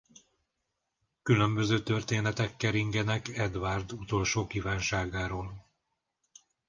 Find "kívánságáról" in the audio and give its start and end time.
4.47-5.65